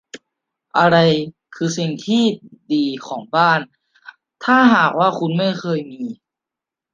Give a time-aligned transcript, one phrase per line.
[0.77, 0.97] อะไร
[1.55, 2.23] คือสิ่งที่
[2.73, 3.59] ดีของบ้าน
[4.43, 6.03] ถ้าหากว่าคุณไม่เคยมี